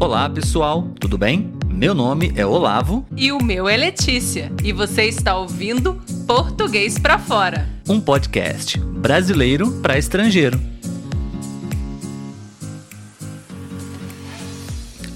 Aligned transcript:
Olá, 0.00 0.30
pessoal, 0.30 0.88
tudo 0.98 1.18
bem? 1.18 1.52
Meu 1.66 1.94
nome 1.94 2.32
é 2.34 2.46
Olavo. 2.46 3.04
E 3.14 3.30
o 3.30 3.38
meu 3.38 3.68
é 3.68 3.76
Letícia. 3.76 4.50
E 4.64 4.72
você 4.72 5.04
está 5.04 5.36
ouvindo 5.36 6.00
Português 6.26 6.98
para 6.98 7.18
Fora 7.18 7.68
um 7.86 8.00
podcast 8.00 8.78
brasileiro 8.78 9.70
para 9.82 9.98
estrangeiro. 9.98 10.58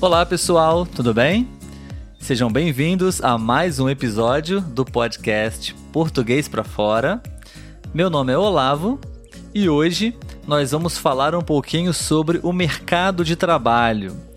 Olá, 0.00 0.26
pessoal, 0.26 0.84
tudo 0.84 1.14
bem? 1.14 1.48
Sejam 2.18 2.50
bem-vindos 2.50 3.22
a 3.22 3.38
mais 3.38 3.78
um 3.78 3.88
episódio 3.88 4.60
do 4.60 4.84
podcast 4.84 5.72
Português 5.92 6.46
para 6.46 6.62
Fora. 6.62 7.22
Meu 7.94 8.10
nome 8.10 8.34
é 8.34 8.38
Olavo 8.38 9.00
e 9.54 9.66
hoje 9.66 10.14
nós 10.46 10.72
vamos 10.72 10.98
falar 10.98 11.34
um 11.34 11.42
pouquinho 11.42 11.94
sobre 11.94 12.38
o 12.42 12.52
mercado 12.52 13.24
de 13.24 13.34
trabalho 13.34 14.33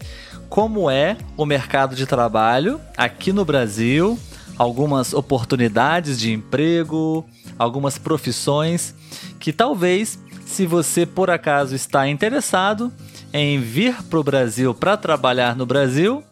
como 0.49 0.89
é 0.89 1.17
o 1.35 1.45
mercado 1.45 1.95
de 1.95 2.05
trabalho 2.05 2.79
aqui 2.95 3.31
no 3.31 3.43
Brasil, 3.43 4.17
algumas 4.57 5.13
oportunidades 5.13 6.19
de 6.19 6.31
emprego, 6.31 7.25
algumas 7.57 7.97
profissões 7.97 8.93
que 9.39 9.51
talvez, 9.53 10.19
se 10.45 10.65
você 10.65 11.05
por 11.05 11.29
acaso 11.29 11.75
está 11.75 12.07
interessado 12.07 12.91
em 13.33 13.59
vir 13.59 14.01
para 14.03 14.19
o 14.19 14.23
Brasil 14.23 14.73
para 14.73 14.97
trabalhar 14.97 15.55
no 15.55 15.65
Brasil, 15.65 16.23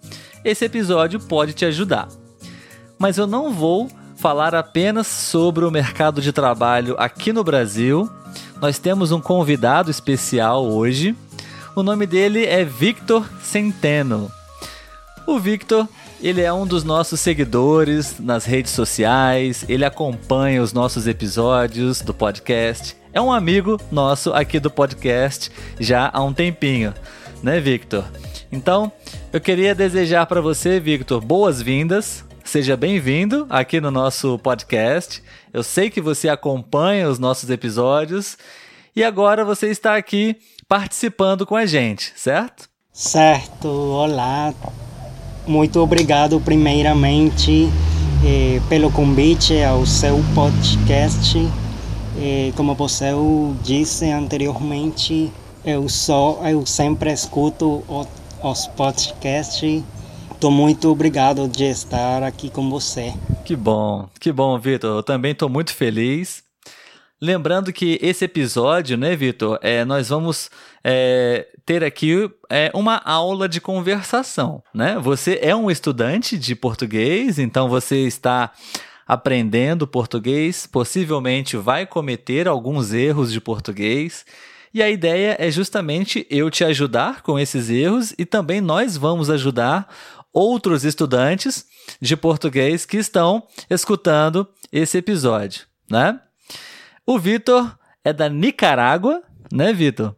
esse 0.43 0.65
episódio 0.65 1.19
pode 1.19 1.53
te 1.53 1.65
ajudar. 1.65 2.07
Mas 2.97 3.17
eu 3.17 3.27
não 3.27 3.51
vou 3.51 3.89
falar 4.15 4.55
apenas 4.55 5.07
sobre 5.07 5.65
o 5.65 5.71
mercado 5.71 6.21
de 6.21 6.31
trabalho 6.31 6.95
aqui 6.97 7.33
no 7.33 7.43
Brasil. 7.43 8.09
Nós 8.61 8.79
temos 8.79 9.11
um 9.11 9.19
convidado 9.19 9.91
especial 9.91 10.65
hoje 10.65 11.15
o 11.75 11.83
nome 11.83 12.07
dele 12.07 12.45
é 12.45 12.63
Victor 12.63 13.29
Centeno. 13.41 14.31
O 15.27 15.37
Victor, 15.37 15.87
ele 16.21 16.41
é 16.41 16.51
um 16.53 16.65
dos 16.65 16.85
nossos 16.85 17.19
seguidores 17.19 18.17
nas 18.17 18.45
redes 18.45 18.71
sociais, 18.71 19.65
ele 19.67 19.83
acompanha 19.83 20.61
os 20.61 20.71
nossos 20.71 21.05
episódios 21.05 21.99
do 21.99 22.13
podcast. 22.13 22.95
É 23.11 23.19
um 23.19 23.31
amigo 23.31 23.77
nosso 23.91 24.31
aqui 24.31 24.57
do 24.57 24.71
podcast 24.71 25.51
já 25.77 26.09
há 26.13 26.23
um 26.23 26.33
tempinho, 26.33 26.93
né, 27.43 27.59
Victor? 27.59 28.05
Então, 28.49 28.89
eu 29.33 29.41
queria 29.41 29.75
desejar 29.75 30.25
para 30.27 30.39
você, 30.39 30.79
Victor, 30.79 31.19
boas-vindas. 31.19 32.23
Seja 32.45 32.77
bem-vindo 32.77 33.47
aqui 33.49 33.81
no 33.81 33.91
nosso 33.91 34.39
podcast. 34.39 35.21
Eu 35.51 35.63
sei 35.63 35.89
que 35.89 35.99
você 35.99 36.29
acompanha 36.29 37.09
os 37.09 37.19
nossos 37.19 37.49
episódios 37.49 38.37
e 38.95 39.03
agora 39.03 39.43
você 39.43 39.67
está 39.67 39.97
aqui 39.97 40.37
participando 40.67 41.45
com 41.45 41.55
a 41.55 41.65
gente, 41.65 42.13
certo? 42.15 42.69
Certo, 42.91 43.67
olá. 43.67 44.53
Muito 45.45 45.79
obrigado, 45.79 46.39
primeiramente, 46.39 47.69
eh, 48.25 48.59
pelo 48.67 48.91
convite 48.91 49.61
ao 49.61 49.85
seu 49.85 50.23
podcast. 50.33 51.37
Eh, 52.17 52.51
como 52.55 52.73
você 52.73 53.07
disse 53.61 54.09
anteriormente, 54.09 55.31
eu 55.63 55.89
sou, 55.89 56.45
eu 56.47 56.65
sempre 56.65 57.11
escuto 57.11 57.83
os 58.41 58.67
podcasts. 58.67 59.83
Estou 60.31 60.51
muito 60.51 60.89
obrigado 60.89 61.47
de 61.47 61.65
estar 61.65 62.23
aqui 62.23 62.49
com 62.49 62.69
você. 62.69 63.13
Que 63.43 63.55
bom, 63.55 64.07
que 64.19 64.31
bom, 64.31 64.57
Vitor. 64.59 64.97
Eu 64.97 65.03
também 65.03 65.31
estou 65.33 65.49
muito 65.49 65.73
feliz. 65.73 66.44
Lembrando 67.21 67.71
que 67.71 67.97
esse 68.01 68.25
episódio, 68.25 68.97
né, 68.97 69.15
Vitor, 69.15 69.57
é, 69.61 69.85
nós 69.85 70.09
vamos 70.09 70.49
é, 70.83 71.47
ter 71.65 71.83
aqui 71.83 72.29
é, 72.49 72.69
uma 72.73 72.97
aula 73.05 73.47
de 73.47 73.61
conversação, 73.61 74.61
né? 74.73 74.99
Você 74.99 75.39
é 75.41 75.55
um 75.55 75.71
estudante 75.71 76.37
de 76.37 76.53
português, 76.55 77.39
então 77.39 77.69
você 77.69 78.05
está 78.05 78.51
aprendendo 79.07 79.87
português, 79.87 80.67
possivelmente 80.67 81.55
vai 81.55 81.85
cometer 81.85 82.47
alguns 82.47 82.91
erros 82.91 83.31
de 83.31 83.39
português. 83.39 84.25
E 84.73 84.83
a 84.83 84.89
ideia 84.89 85.37
é 85.39 85.49
justamente 85.49 86.27
eu 86.29 86.49
te 86.49 86.65
ajudar 86.65 87.21
com 87.21 87.39
esses 87.39 87.69
erros 87.69 88.13
e 88.17 88.25
também 88.25 88.59
nós 88.59 88.97
vamos 88.97 89.29
ajudar 89.29 89.87
outros 90.33 90.83
estudantes 90.83 91.65
de 92.01 92.17
português 92.17 92.85
que 92.85 92.97
estão 92.97 93.43
escutando 93.69 94.45
esse 94.69 94.97
episódio, 94.97 95.61
né? 95.89 96.19
O 97.07 97.19
Vitor 97.19 97.77
é 98.03 98.11
da 98.11 98.27
Nicarágua, 98.27 99.21
né, 99.51 99.71
Vitor? 99.71 100.15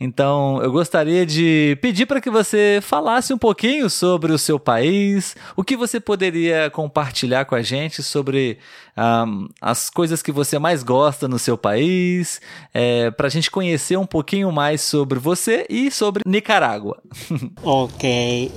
Então, 0.00 0.60
eu 0.62 0.72
gostaria 0.72 1.24
de 1.24 1.78
pedir 1.80 2.06
para 2.06 2.20
que 2.20 2.28
você 2.28 2.80
falasse 2.82 3.32
um 3.32 3.38
pouquinho 3.38 3.88
sobre 3.88 4.32
o 4.32 4.38
seu 4.38 4.58
país, 4.58 5.36
o 5.56 5.62
que 5.62 5.76
você 5.76 6.00
poderia 6.00 6.68
compartilhar 6.70 7.44
com 7.44 7.54
a 7.54 7.62
gente 7.62 8.02
sobre 8.02 8.58
um, 8.96 9.48
as 9.60 9.88
coisas 9.88 10.22
que 10.22 10.32
você 10.32 10.58
mais 10.58 10.82
gosta 10.82 11.28
no 11.28 11.38
seu 11.38 11.56
país, 11.56 12.40
é, 12.72 13.12
para 13.12 13.28
a 13.28 13.30
gente 13.30 13.48
conhecer 13.48 13.96
um 13.96 14.06
pouquinho 14.06 14.50
mais 14.50 14.80
sobre 14.80 15.20
você 15.20 15.64
e 15.70 15.88
sobre 15.88 16.24
Nicarágua. 16.26 17.00
ok, 17.62 18.52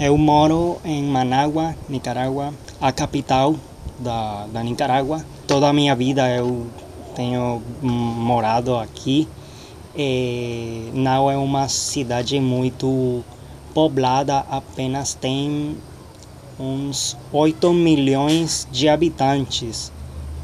eu 0.00 0.16
moro 0.16 0.80
em 0.84 1.02
Managua, 1.02 1.74
Nicarágua, 1.88 2.54
a 2.80 2.92
capital 2.92 3.56
da, 3.98 4.46
da 4.52 4.62
Nicarágua. 4.62 5.24
Toda 5.46 5.68
a 5.68 5.72
minha 5.72 5.94
vida 5.94 6.28
eu 6.28 6.66
tenho 7.14 7.62
morado 7.82 8.76
aqui. 8.76 9.28
É, 9.96 10.90
não 10.92 11.30
é 11.30 11.36
uma 11.36 11.68
cidade 11.68 12.40
muito 12.40 13.22
poblada, 13.72 14.44
apenas 14.50 15.14
tem 15.14 15.76
uns 16.58 17.16
8 17.32 17.72
milhões 17.72 18.68
de 18.70 18.88
habitantes. 18.88 19.92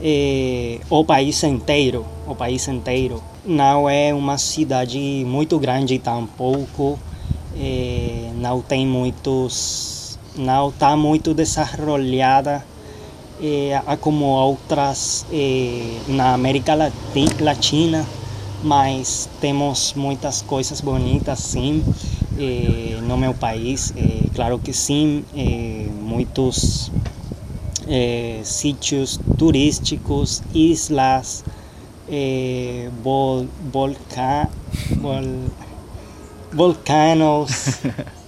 É, 0.02 0.80
o 0.88 1.04
país 1.04 1.42
inteiro, 1.42 2.06
o 2.26 2.34
país 2.34 2.66
inteiro. 2.68 3.22
Não 3.44 3.88
é 3.88 4.14
uma 4.14 4.38
cidade 4.38 5.24
muito 5.26 5.58
grande 5.58 5.98
tampouco, 5.98 6.98
é, 7.56 8.30
não 8.36 8.60
tem 8.60 8.86
muitos, 8.86 10.18
não 10.36 10.68
está 10.68 10.96
muito 10.96 11.34
desenvolvida 11.34 12.64
eh, 13.42 13.80
como 14.00 14.26
outras 14.26 15.24
eh, 15.32 15.98
na 16.08 16.34
América 16.34 16.74
Latina, 16.74 18.04
mas 18.62 19.28
temos 19.40 19.94
muitas 19.96 20.42
coisas 20.42 20.82
bonitas 20.82 21.38
sim 21.38 21.82
eh, 22.38 22.98
no 23.02 23.16
meu 23.16 23.32
país, 23.32 23.94
claro 24.34 24.58
que 24.58 24.72
sim, 24.72 25.24
muitos 26.02 26.92
sítios 28.44 29.18
turísticos, 29.38 30.42
islas, 30.54 31.42
vol, 33.02 33.48
volca, 33.72 34.48
vol, 35.00 35.50
vulcanos. 36.52 37.80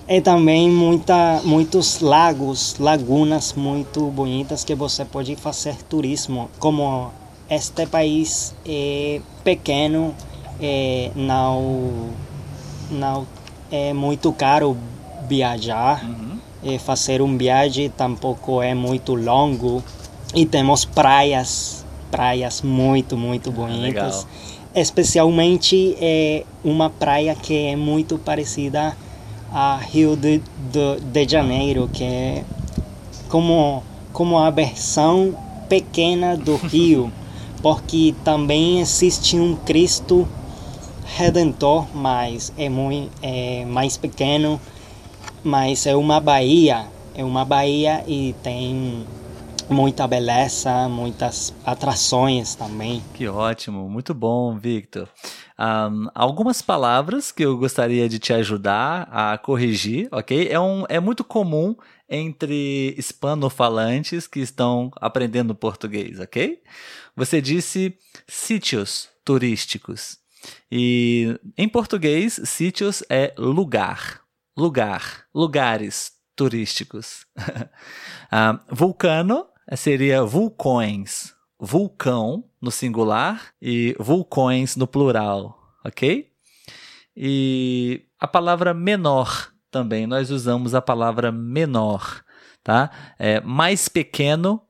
E 0.08 0.20
também 0.20 0.68
muita, 0.68 1.40
muitos 1.44 2.00
lagos, 2.00 2.76
lagunas 2.78 3.52
muito 3.54 4.06
bonitas 4.06 4.64
que 4.64 4.74
você 4.74 5.04
pode 5.04 5.36
fazer 5.36 5.76
turismo. 5.88 6.50
Como 6.58 7.10
este 7.48 7.86
país 7.86 8.54
é 8.66 9.20
pequeno, 9.44 10.14
é, 10.60 11.10
não, 11.14 12.10
não 12.90 13.26
é 13.70 13.92
muito 13.92 14.32
caro 14.32 14.76
viajar. 15.28 16.04
Uhum. 16.04 16.38
É, 16.64 16.78
fazer 16.78 17.22
um 17.22 17.36
viagem 17.36 17.88
tampouco 17.90 18.60
é 18.60 18.74
muito 18.74 19.14
longo. 19.14 19.82
E 20.34 20.46
temos 20.46 20.84
praias, 20.84 21.84
praias 22.10 22.60
muito, 22.62 23.16
muito 23.16 23.50
ah, 23.50 23.52
bonitas. 23.52 24.26
Especialmente 24.74 25.96
é 26.00 26.44
uma 26.64 26.90
praia 26.90 27.34
que 27.34 27.66
é 27.66 27.76
muito 27.76 28.18
parecida 28.18 28.96
a 29.52 29.76
Rio 29.76 30.16
de, 30.16 30.38
de, 30.38 31.00
de 31.00 31.28
Janeiro, 31.28 31.88
que 31.92 32.04
é 32.04 32.44
como, 33.28 33.82
como 34.12 34.38
a 34.38 34.50
versão 34.50 35.34
pequena 35.68 36.36
do 36.36 36.56
Rio, 36.68 37.12
porque 37.62 38.14
também 38.24 38.80
existe 38.80 39.38
um 39.38 39.54
Cristo 39.56 40.26
Redentor, 41.16 41.86
mas 41.94 42.52
é, 42.56 42.68
muito, 42.68 43.10
é 43.22 43.64
mais 43.66 43.96
pequeno, 43.96 44.60
mas 45.44 45.86
é 45.86 45.94
uma 45.94 46.18
baía, 46.18 46.86
é 47.14 47.22
uma 47.22 47.44
baía 47.44 48.02
e 48.06 48.34
tem 48.42 49.04
muita 49.68 50.06
beleza, 50.06 50.88
muitas 50.88 51.54
atrações 51.64 52.54
também. 52.54 53.02
Que 53.14 53.28
ótimo, 53.28 53.88
muito 53.88 54.14
bom, 54.14 54.56
Victor. 54.56 55.08
Um, 55.62 56.08
algumas 56.12 56.60
palavras 56.60 57.30
que 57.30 57.44
eu 57.44 57.56
gostaria 57.56 58.08
de 58.08 58.18
te 58.18 58.32
ajudar 58.32 59.08
a 59.12 59.38
corrigir, 59.38 60.08
ok? 60.10 60.48
É, 60.48 60.58
um, 60.58 60.84
é 60.88 60.98
muito 60.98 61.22
comum 61.22 61.76
entre 62.08 62.96
hispanofalantes 62.98 64.26
que 64.26 64.40
estão 64.40 64.90
aprendendo 64.96 65.54
português, 65.54 66.18
ok? 66.18 66.60
Você 67.14 67.40
disse 67.40 67.96
sítios 68.26 69.08
turísticos. 69.24 70.18
E 70.68 71.38
em 71.56 71.68
português, 71.68 72.40
sítios 72.44 73.04
é 73.08 73.32
lugar, 73.38 74.22
lugar, 74.56 75.26
lugares 75.32 76.10
turísticos. 76.34 77.24
ah, 78.32 78.58
vulcano 78.68 79.46
seria 79.76 80.24
vulcões, 80.24 81.32
vulcão 81.56 82.50
no 82.62 82.70
singular 82.70 83.52
e 83.60 83.96
vulcões 83.98 84.76
no 84.76 84.86
plural, 84.86 85.58
ok? 85.84 86.30
E 87.16 88.02
a 88.18 88.28
palavra 88.28 88.72
menor 88.72 89.52
também, 89.70 90.06
nós 90.06 90.30
usamos 90.30 90.74
a 90.74 90.80
palavra 90.80 91.32
menor, 91.32 92.22
tá? 92.62 92.90
É, 93.18 93.40
mais 93.40 93.88
pequeno 93.88 94.62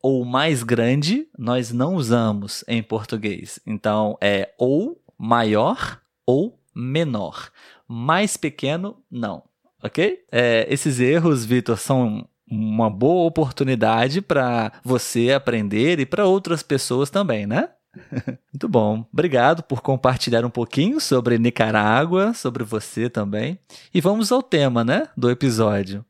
ou 0.00 0.24
mais 0.24 0.62
grande, 0.62 1.26
nós 1.36 1.72
não 1.72 1.94
usamos 1.94 2.64
em 2.68 2.82
português. 2.82 3.58
Então, 3.66 4.16
é 4.20 4.52
ou 4.58 5.02
maior 5.18 6.00
ou 6.26 6.58
menor. 6.74 7.50
Mais 7.88 8.36
pequeno, 8.36 8.96
não. 9.10 9.42
Ok? 9.82 10.24
É, 10.30 10.66
esses 10.68 11.00
erros, 11.00 11.44
Vitor, 11.44 11.76
são 11.76 12.28
uma 12.52 12.90
boa 12.90 13.26
oportunidade 13.26 14.20
para 14.20 14.72
você 14.84 15.32
aprender 15.32 15.98
e 15.98 16.06
para 16.06 16.26
outras 16.26 16.62
pessoas 16.62 17.08
também, 17.08 17.46
né? 17.46 17.70
Muito 18.52 18.68
bom. 18.68 19.06
Obrigado 19.12 19.62
por 19.62 19.80
compartilhar 19.80 20.44
um 20.44 20.50
pouquinho 20.50 21.00
sobre 21.00 21.38
Nicarágua, 21.38 22.34
sobre 22.34 22.62
você 22.62 23.08
também. 23.08 23.58
E 23.92 24.00
vamos 24.00 24.30
ao 24.30 24.42
tema, 24.42 24.84
né, 24.84 25.08
do 25.16 25.30
episódio. 25.30 26.04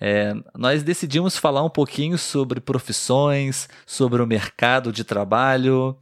É, 0.00 0.34
nós 0.56 0.82
decidimos 0.82 1.36
falar 1.36 1.62
um 1.62 1.70
pouquinho 1.70 2.16
sobre 2.16 2.60
profissões, 2.60 3.68
sobre 3.86 4.22
o 4.22 4.26
mercado 4.26 4.92
de 4.92 5.04
trabalho. 5.04 5.96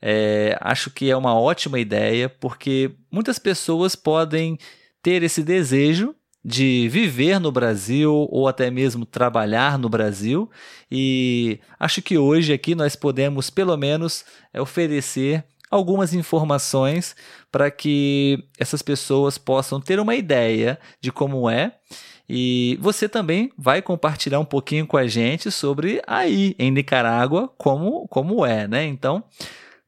É, 0.00 0.56
acho 0.60 0.90
que 0.90 1.10
é 1.10 1.16
uma 1.16 1.38
ótima 1.38 1.78
ideia, 1.78 2.28
porque 2.28 2.92
muitas 3.10 3.38
pessoas 3.38 3.94
podem 3.94 4.58
ter 5.00 5.22
esse 5.22 5.42
desejo 5.42 6.14
de 6.44 6.88
viver 6.88 7.38
no 7.38 7.52
Brasil 7.52 8.26
ou 8.30 8.48
até 8.48 8.70
mesmo 8.70 9.06
trabalhar 9.06 9.78
no 9.78 9.88
Brasil. 9.88 10.50
E 10.90 11.60
acho 11.78 12.02
que 12.02 12.18
hoje 12.18 12.52
aqui 12.52 12.74
nós 12.74 12.96
podemos, 12.96 13.48
pelo 13.48 13.76
menos, 13.76 14.24
é, 14.52 14.60
oferecer 14.60 15.44
algumas 15.70 16.12
informações 16.12 17.16
para 17.50 17.70
que 17.70 18.44
essas 18.58 18.82
pessoas 18.82 19.38
possam 19.38 19.80
ter 19.80 19.98
uma 19.98 20.14
ideia 20.14 20.78
de 21.00 21.10
como 21.10 21.48
é. 21.48 21.76
E 22.28 22.78
você 22.80 23.08
também 23.08 23.50
vai 23.56 23.80
compartilhar 23.80 24.38
um 24.40 24.44
pouquinho 24.44 24.86
com 24.86 24.96
a 24.96 25.06
gente 25.06 25.50
sobre 25.50 26.02
aí 26.06 26.54
em 26.58 26.70
Nicarágua 26.70 27.48
como, 27.56 28.06
como 28.08 28.44
é, 28.44 28.66
né? 28.66 28.84
Então, 28.84 29.24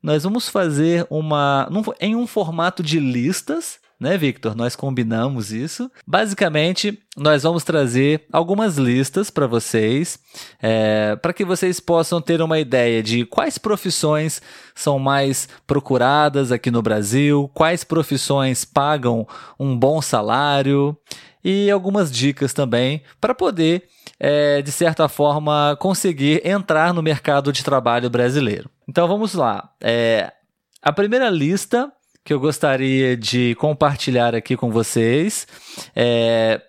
nós 0.03 0.25
vamos 0.25 0.49
fazer 0.49 1.07
uma 1.09 1.69
em 2.01 2.15
um 2.15 2.27
formato 2.27 2.83
de 2.83 3.01
listas 3.01 3.79
né, 4.01 4.17
Victor? 4.19 4.55
Nós 4.55 4.75
combinamos 4.77 5.53
isso. 5.53 5.91
Basicamente, 6.07 6.99
nós 7.17 7.43
vamos 7.43 7.65
trazer 7.65 8.27
algumas 8.33 8.77
listas 8.77 9.31
para 9.31 9.47
vocês, 9.47 10.19
é, 10.61 11.17
para 11.17 11.33
que 11.33 11.45
vocês 11.45 11.81
possam 11.81 12.21
ter 12.21 12.43
uma 12.43 12.59
ideia 12.59 13.03
de 13.03 13.25
quais 13.25 13.59
profissões 13.59 14.43
são 14.75 14.99
mais 14.99 15.49
procuradas 15.67 16.51
aqui 16.51 16.71
no 16.71 16.83
Brasil, 16.83 17.51
quais 17.55 17.85
profissões 17.85 18.65
pagam 18.65 19.27
um 19.59 19.79
bom 19.79 20.03
salário 20.03 20.97
e 21.45 21.71
algumas 21.71 22.11
dicas 22.11 22.53
também 22.53 23.03
para 23.21 23.35
poder, 23.35 23.85
é, 24.19 24.63
de 24.63 24.73
certa 24.73 25.09
forma, 25.09 25.77
conseguir 25.79 26.41
entrar 26.47 26.95
no 26.95 27.03
mercado 27.03 27.53
de 27.53 27.63
trabalho 27.63 28.09
brasileiro. 28.09 28.71
Então 28.89 29.07
vamos 29.07 29.35
lá. 29.35 29.71
É, 29.81 30.33
a 30.83 30.93
primeira 30.93 31.31
lista 31.31 31.91
que 32.25 32.33
eu 32.33 32.41
gostaria 32.41 33.17
de 33.17 33.55
compartilhar 33.57 34.35
aqui 34.35 34.57
com 34.57 34.71
vocês 34.71 35.47
é 35.95 36.61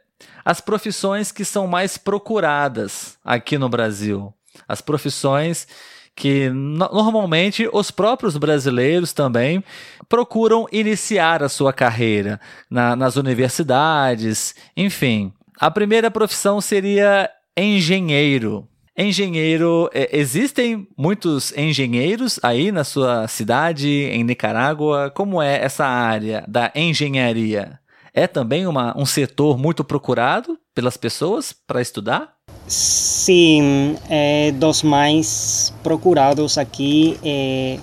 as 0.44 0.62
profissões 0.62 1.32
que 1.32 1.44
são 1.44 1.66
mais 1.66 1.98
procuradas 1.98 3.18
aqui 3.24 3.58
no 3.58 3.68
Brasil. 3.68 4.32
As 4.68 4.80
profissões 4.80 5.68
que 6.16 6.50
no 6.50 6.88
normalmente 6.94 7.68
os 7.74 7.90
próprios 7.90 8.38
brasileiros 8.38 9.12
também 9.12 9.64
procuram 10.08 10.68
iniciar 10.72 11.42
a 11.42 11.50
sua 11.50 11.74
carreira 11.74 12.40
na, 12.70 12.96
nas 12.96 13.16
universidades, 13.16 14.56
enfim. 14.78 15.34
A 15.60 15.72
primeira 15.72 16.12
profissão 16.12 16.62
seria 16.62 17.30
engenheiro. 17.58 18.68
Engenheiro, 18.98 19.90
é, 19.94 20.18
existem 20.18 20.88
muitos 20.98 21.52
engenheiros 21.58 22.40
aí 22.42 22.72
na 22.72 22.86
sua 22.86 23.28
cidade, 23.28 23.90
em 23.90 24.24
Nicarágua? 24.24 25.12
Como 25.14 25.42
é 25.42 25.62
essa 25.62 25.86
área 25.86 26.46
da 26.48 26.72
engenharia? 26.74 27.78
É 28.14 28.26
também 28.26 28.66
uma, 28.66 28.98
um 28.98 29.06
setor 29.06 29.58
muito 29.58 29.84
procurado 29.84 30.58
pelas 30.74 30.96
pessoas 30.96 31.54
para 31.68 31.82
estudar? 31.82 32.36
Sim, 32.68 33.98
é 34.10 34.54
dos 34.54 34.82
mais 34.82 35.74
procurados 35.84 36.58
aqui, 36.58 37.20
é, 37.22 37.78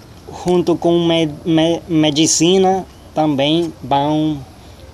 junto 0.46 0.74
com 0.76 1.06
me, 1.06 1.26
me, 1.44 1.82
medicina 1.86 2.86
também 3.14 3.70
vão 3.82 4.42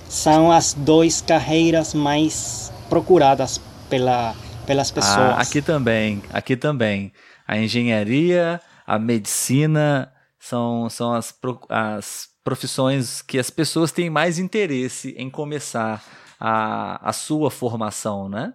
são 0.09 0.50
as 0.50 0.75
duas 0.75 1.21
carreiras 1.21 1.94
mais 1.94 2.73
procuradas 2.88 3.61
pela 3.88 4.35
pelas 4.69 4.91
pessoas. 4.91 5.17
Ah, 5.17 5.41
aqui 5.41 5.62
também, 5.62 6.23
aqui 6.31 6.55
também. 6.55 7.11
A 7.47 7.56
engenharia, 7.56 8.61
a 8.87 8.99
medicina 8.99 10.12
são, 10.38 10.91
são 10.91 11.15
as, 11.15 11.35
as 11.70 12.29
profissões 12.44 13.23
que 13.23 13.38
as 13.38 13.49
pessoas 13.49 13.91
têm 13.91 14.11
mais 14.11 14.38
interesse 14.38 15.15
em 15.17 15.31
começar 15.31 16.05
a, 16.38 17.09
a 17.09 17.12
sua 17.15 17.50
formação, 17.50 18.29
né? 18.29 18.53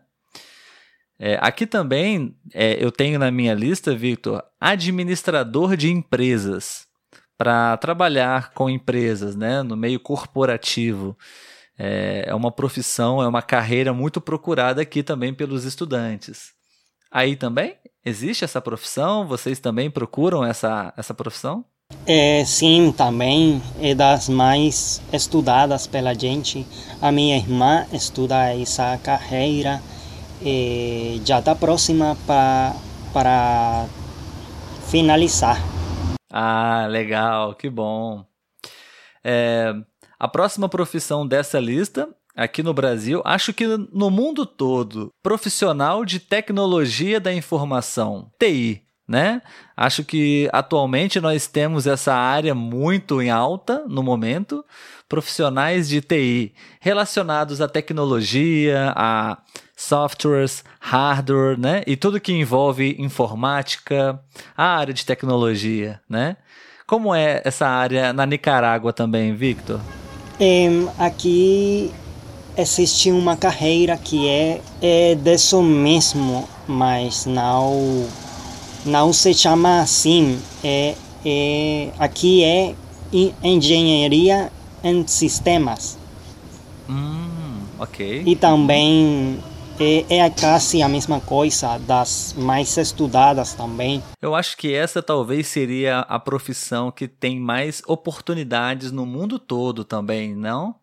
É, 1.18 1.40
aqui 1.42 1.66
também 1.66 2.36
é, 2.54 2.84
eu 2.84 2.92
tenho 2.92 3.18
na 3.18 3.32
minha 3.32 3.54
lista, 3.56 3.96
Victor, 3.96 4.44
administrador 4.60 5.76
de 5.76 5.90
empresas 5.90 6.86
para 7.38 7.76
trabalhar 7.78 8.52
com 8.54 8.70
empresas, 8.70 9.36
né, 9.36 9.64
no 9.64 9.76
meio 9.76 10.00
corporativo 10.00 11.18
é, 11.78 12.26
é 12.28 12.36
uma 12.36 12.52
profissão, 12.52 13.22
é 13.22 13.28
uma 13.28 13.42
carreira 13.42 13.94
muito 13.94 14.22
procurada 14.22 14.82
aqui 14.82 15.04
também 15.04 15.34
pelos 15.34 15.66
estudantes. 15.66 16.52
Aí 17.12 17.36
também 17.36 17.76
existe 18.04 18.44
essa 18.44 18.62
profissão? 18.62 19.28
Vocês 19.28 19.60
também 19.60 19.90
procuram 19.90 20.44
essa, 20.44 20.94
essa 20.98 21.14
profissão? 21.14 21.66
É, 22.08 22.44
sim, 22.46 22.92
também 22.92 23.62
é 23.80 23.94
das 23.94 24.28
mais 24.28 25.02
estudadas 25.12 25.88
pela 25.88 26.14
gente. 26.14 26.66
A 27.02 27.12
minha 27.12 27.38
irmã 27.38 27.86
estuda 27.94 28.54
essa 28.54 28.98
carreira 28.98 29.82
e 30.42 31.22
já 31.24 31.40
está 31.40 31.56
próxima 31.56 32.18
pra, 32.26 32.76
para 33.14 33.86
finalizar. 34.90 35.62
Ah, 36.32 36.88
legal, 36.90 37.54
que 37.56 37.70
bom. 37.70 38.26
É, 39.24 39.74
a 40.24 40.28
próxima 40.30 40.70
profissão 40.70 41.28
dessa 41.28 41.60
lista, 41.60 42.08
aqui 42.34 42.64
no 42.64 42.74
Brasil, 42.74 43.22
acho 43.26 43.52
que 43.52 43.68
no 43.68 44.10
mundo 44.10 44.46
todo, 44.46 45.10
profissional 45.22 46.06
de 46.06 46.18
tecnologia 46.18 47.20
da 47.20 47.34
informação, 47.34 48.32
TI. 48.40 48.84
Né? 49.06 49.42
Acho 49.76 50.02
que 50.06 50.48
atualmente 50.54 51.20
nós 51.20 51.46
temos 51.46 51.86
essa 51.86 52.14
área 52.14 52.56
muito 52.56 53.22
em 53.22 53.30
alta 53.30 53.84
no 53.86 54.02
momento, 54.02 54.64
profissionais 55.10 55.90
de 55.90 56.00
TI 56.00 56.54
relacionados 56.80 57.60
à 57.60 57.68
tecnologia, 57.68 58.94
a 58.96 59.40
softwares, 59.76 60.64
hardware, 60.80 61.60
né? 61.60 61.84
E 61.86 61.98
tudo 61.98 62.22
que 62.22 62.32
envolve 62.32 62.96
informática, 62.98 64.18
a 64.56 64.78
área 64.78 64.94
de 64.94 65.06
tecnologia, 65.06 66.00
né? 66.10 66.38
Como 66.88 67.14
é 67.14 67.42
essa 67.44 67.68
área 67.68 68.14
na 68.14 68.26
Nicarágua 68.26 68.94
também, 68.94 69.36
Victor? 69.36 69.82
Aqui 70.98 71.92
existe 72.58 73.12
uma 73.12 73.36
carreira 73.36 73.98
que 73.98 74.28
é, 74.28 74.62
é 74.82 75.16
disso 75.16 75.62
mesmo, 75.62 76.48
mas 76.68 77.26
não, 77.26 78.06
não 78.86 79.14
se 79.14 79.34
chama 79.34 79.82
assim. 79.82 80.40
É, 80.64 80.96
é, 81.26 81.90
aqui 82.00 82.44
é 82.44 82.76
engenharia 83.44 84.52
em 84.84 85.06
sistemas. 85.08 85.98
Hum, 86.90 87.60
ok. 87.80 88.24
E 88.26 88.36
também 88.36 89.40
é, 89.80 90.18
é 90.18 90.30
quase 90.30 90.82
a 90.82 90.90
mesma 90.90 91.20
coisa, 91.20 91.78
das 91.80 92.34
mais 92.38 92.78
estudadas 92.78 93.54
também. 93.54 94.04
Eu 94.22 94.36
acho 94.36 94.58
que 94.58 94.74
essa 94.74 95.02
talvez 95.02 95.48
seria 95.48 96.00
a 96.00 96.20
profissão 96.20 96.92
que 96.92 97.08
tem 97.08 97.40
mais 97.40 97.82
oportunidades 97.88 98.92
no 98.92 99.06
mundo 99.06 99.40
todo 99.40 99.84
também, 99.84 100.36
não? 100.36 100.76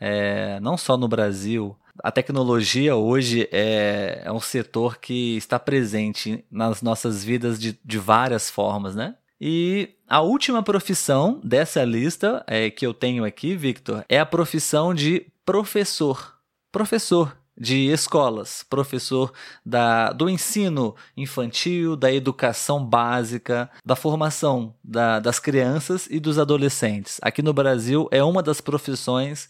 É, 0.00 0.58
não 0.60 0.76
só 0.76 0.96
no 0.96 1.08
Brasil. 1.08 1.76
A 2.02 2.12
tecnologia 2.12 2.94
hoje 2.94 3.48
é, 3.50 4.22
é 4.24 4.32
um 4.32 4.40
setor 4.40 4.98
que 4.98 5.36
está 5.36 5.58
presente 5.58 6.44
nas 6.50 6.80
nossas 6.80 7.24
vidas 7.24 7.58
de, 7.58 7.78
de 7.84 7.98
várias 7.98 8.48
formas, 8.48 8.94
né? 8.94 9.16
E 9.40 9.90
a 10.08 10.20
última 10.20 10.62
profissão 10.62 11.40
dessa 11.44 11.84
lista 11.84 12.44
é, 12.46 12.70
que 12.70 12.86
eu 12.86 12.94
tenho 12.94 13.24
aqui, 13.24 13.56
Victor, 13.56 14.04
é 14.08 14.18
a 14.18 14.26
profissão 14.26 14.94
de 14.94 15.26
professor 15.44 16.38
professor 16.70 17.36
de 17.58 17.90
escolas, 17.90 18.64
professor 18.68 19.32
da, 19.64 20.12
do 20.12 20.28
ensino 20.28 20.94
infantil, 21.16 21.96
da 21.96 22.12
educação 22.12 22.84
básica, 22.84 23.68
da 23.84 23.96
formação 23.96 24.74
da, 24.82 25.18
das 25.18 25.38
crianças 25.38 26.06
e 26.10 26.20
dos 26.20 26.38
adolescentes. 26.38 27.18
Aqui 27.22 27.42
no 27.42 27.52
Brasil 27.52 28.08
é 28.12 28.22
uma 28.22 28.42
das 28.42 28.60
profissões 28.60 29.48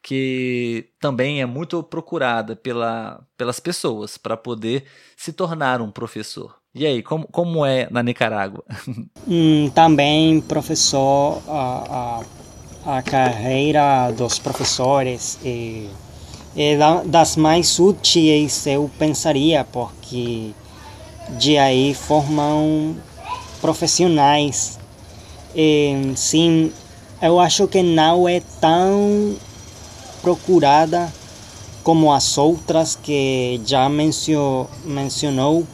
que 0.00 0.90
também 1.00 1.40
é 1.42 1.46
muito 1.46 1.82
procurada 1.82 2.54
pela, 2.54 3.20
pelas 3.36 3.58
pessoas 3.58 4.16
para 4.16 4.36
poder 4.36 4.84
se 5.16 5.32
tornar 5.32 5.80
um 5.80 5.90
professor. 5.90 6.56
E 6.74 6.86
aí, 6.86 7.02
como, 7.02 7.26
como 7.26 7.66
é 7.66 7.88
na 7.90 8.02
Nicarágua? 8.02 8.64
Hum, 9.30 9.68
também, 9.74 10.40
professor, 10.40 11.42
a, 11.46 12.22
a, 12.86 12.96
a 12.98 13.02
carreira 13.02 14.10
dos 14.12 14.38
professores 14.38 15.38
e 15.44 15.90
é 16.56 16.76
das 17.04 17.36
mais 17.36 17.78
úteis, 17.78 18.66
eu 18.66 18.90
pensaria, 18.98 19.64
porque 19.64 20.50
de 21.38 21.58
aí 21.58 21.94
formam 21.94 22.96
profissionais. 23.60 24.78
E, 25.54 26.12
sim, 26.16 26.72
eu 27.20 27.38
acho 27.40 27.66
que 27.66 27.82
não 27.82 28.28
é 28.28 28.40
tão 28.60 29.36
procurada 30.22 31.12
como 31.82 32.12
as 32.12 32.36
outras 32.36 32.96
que 32.96 33.60
já 33.64 33.88
mencio, 33.88 34.66
mencionou, 34.84 35.66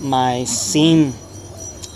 mas 0.00 0.48
sim, 0.48 1.12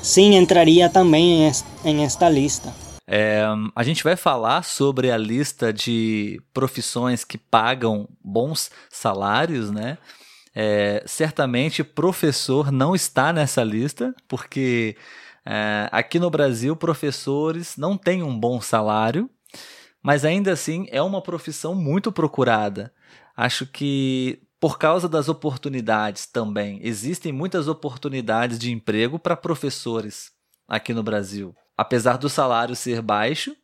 sim 0.03 0.35
entraria 0.35 0.89
também 0.89 1.51
em 1.85 2.05
esta 2.05 2.29
lista. 2.29 2.86
É, 3.09 3.45
a 3.75 3.83
gente 3.85 4.03
vai 4.03 4.17
falar 4.17 4.65
sobre 4.65 5.13
a 5.13 5.17
lista 5.17 5.73
de 5.73 6.43
profissões 6.53 7.25
que 7.25 7.39
pagam 7.39 8.09
bons 8.23 8.71
salários, 8.91 9.71
né? 9.71 9.97
É, 10.55 11.05
certamente 11.07 11.85
professor 11.85 12.73
não 12.73 12.95
está 12.95 13.33
nessa 13.33 13.63
lista, 13.63 14.15
porque 14.27 14.97
é, 15.45 15.89
aqui 15.93 16.19
no 16.19 16.31
Brasil 16.31 16.75
professores 16.75 17.77
não 17.77 17.97
têm 17.97 18.23
um 18.23 18.39
bom 18.39 18.61
salário, 18.61 19.31
mas 20.03 20.25
ainda 20.25 20.53
assim 20.53 20.87
é 20.91 21.01
uma 21.01 21.23
profissão 21.23 21.75
muito 21.75 22.11
procurada. 22.11 22.93
Acho 23.37 23.67
que 23.67 24.41
por 24.59 24.79
causa 24.79 25.09
das 25.09 25.29
oportunidades 25.29 26.27
também, 26.27 26.81
existem 26.83 27.31
muitas 27.31 27.69
oportunidades 27.69 28.59
de 28.59 28.73
emprego 28.73 29.19
para 29.19 29.37
professores 29.37 30.33
aqui 30.67 30.95
no 30.95 31.03
Brasil 31.03 31.55
apesar 31.77 32.17
do 32.17 32.29
salário 32.29 32.75
ser 32.75 33.03
baixo, 33.03 33.55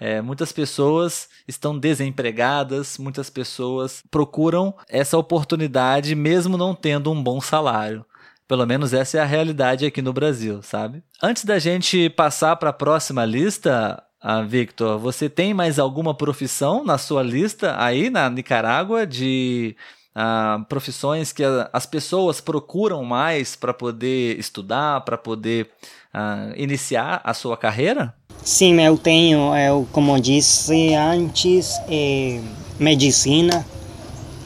é, 0.00 0.20
muitas 0.20 0.52
pessoas 0.52 1.28
estão 1.46 1.76
desempregadas, 1.76 2.98
muitas 2.98 3.28
pessoas 3.28 4.02
procuram 4.10 4.74
essa 4.88 5.18
oportunidade 5.18 6.14
mesmo 6.14 6.56
não 6.56 6.74
tendo 6.74 7.10
um 7.10 7.22
bom 7.22 7.40
salário. 7.40 8.06
Pelo 8.46 8.64
menos 8.64 8.94
essa 8.94 9.18
é 9.18 9.20
a 9.20 9.26
realidade 9.26 9.84
aqui 9.84 10.00
no 10.00 10.12
Brasil, 10.12 10.62
sabe? 10.62 11.02
Antes 11.22 11.44
da 11.44 11.58
gente 11.58 12.08
passar 12.10 12.56
para 12.56 12.70
a 12.70 12.72
próxima 12.72 13.24
lista, 13.24 14.02
ah, 14.20 14.42
Victor, 14.42 14.98
você 14.98 15.28
tem 15.28 15.52
mais 15.52 15.78
alguma 15.78 16.14
profissão 16.14 16.84
na 16.84 16.96
sua 16.96 17.22
lista 17.22 17.76
aí 17.78 18.08
na 18.08 18.30
Nicarágua 18.30 19.06
de 19.06 19.76
ah, 20.14 20.64
profissões 20.68 21.32
que 21.32 21.42
as 21.72 21.86
pessoas 21.86 22.40
procuram 22.40 23.04
mais 23.04 23.54
para 23.54 23.74
poder 23.74 24.38
estudar, 24.38 25.02
para 25.02 25.18
poder 25.18 25.70
uh, 26.14 26.52
iniciar 26.56 27.20
a 27.24 27.34
sua 27.34 27.56
carreira? 27.56 28.14
Sim, 28.42 28.80
eu 28.80 28.96
tenho, 28.96 29.54
eu, 29.56 29.86
como 29.92 30.18
disse 30.20 30.94
antes, 30.94 31.78
é, 31.88 32.40
medicina, 32.78 33.64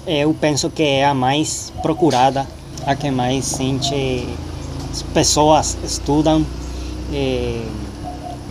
eu 0.06 0.34
penso 0.34 0.70
que 0.70 0.82
é 0.82 1.04
a 1.04 1.14
mais 1.14 1.72
procurada, 1.82 2.46
a 2.84 2.96
que 2.96 3.10
mais 3.10 3.56
gente, 3.56 4.26
pessoas 5.14 5.78
estudam. 5.84 6.44
É, 7.12 7.64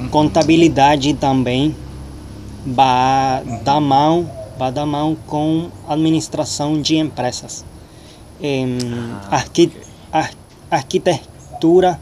contabilidade 0.09 1.13
também 1.15 1.75
vai 2.65 3.43
dar 3.63 3.81
mão, 3.81 4.29
vai 4.57 4.71
dar 4.71 4.85
mão 4.85 5.17
com 5.27 5.69
administração 5.87 6.81
de 6.81 6.95
empresas. 6.97 7.65
É, 8.41 8.63
ah, 9.29 9.35
arqui, 9.35 9.71
ar, 10.11 10.31
arquitetura 10.69 11.99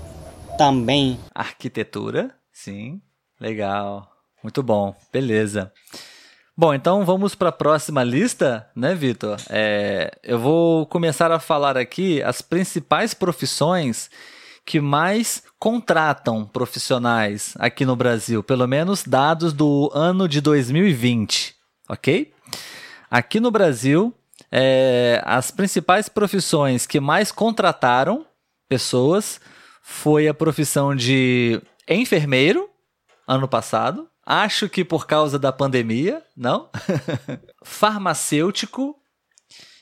também. 0.59 1.17
Arquitetura, 1.33 2.35
sim. 2.51 3.01
Legal. 3.39 4.11
Muito 4.43 4.61
bom. 4.61 4.93
Beleza. 5.09 5.71
Bom, 6.55 6.73
então 6.73 7.05
vamos 7.05 7.33
para 7.33 7.47
a 7.47 7.53
próxima 7.53 8.03
lista, 8.03 8.69
né, 8.75 8.93
Vitor? 8.93 9.37
É, 9.49 10.11
eu 10.21 10.37
vou 10.37 10.85
começar 10.85 11.31
a 11.31 11.39
falar 11.39 11.77
aqui 11.77 12.21
as 12.21 12.41
principais 12.41 13.13
profissões 13.13 14.09
que 14.65 14.81
mais 14.81 15.41
contratam 15.57 16.45
profissionais 16.45 17.53
aqui 17.57 17.85
no 17.85 17.95
Brasil, 17.95 18.43
pelo 18.43 18.67
menos 18.67 19.05
dados 19.05 19.53
do 19.53 19.89
ano 19.93 20.27
de 20.27 20.41
2020, 20.41 21.55
ok? 21.87 22.33
Aqui 23.09 23.39
no 23.39 23.49
Brasil, 23.49 24.13
é, 24.51 25.21
as 25.25 25.51
principais 25.51 26.09
profissões 26.09 26.85
que 26.85 26.99
mais 26.99 27.31
contrataram 27.31 28.25
pessoas 28.67 29.39
foi 29.89 30.27
a 30.27 30.33
profissão 30.35 30.95
de 30.95 31.59
enfermeiro 31.87 32.69
ano 33.27 33.47
passado. 33.47 34.07
Acho 34.23 34.69
que 34.69 34.85
por 34.85 35.07
causa 35.07 35.39
da 35.39 35.51
pandemia, 35.51 36.21
não? 36.37 36.69
Farmacêutico 37.65 38.95